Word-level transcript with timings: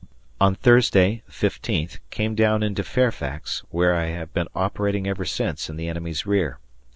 On 0.39 0.55
Thursday, 0.55 1.21
15th, 1.29 1.99
came 2.09 2.33
down 2.33 2.63
into 2.63 2.83
Fairfax, 2.83 3.59
where 3.69 3.93
I 3.93 4.05
have 4.07 4.33
been 4.33 4.47
operating 4.55 5.05
ever 5.07 5.25
since 5.25 5.69
in 5.69 5.75
the 5.75 5.87
enemy's 5.89 6.25
rear. 6.25 6.57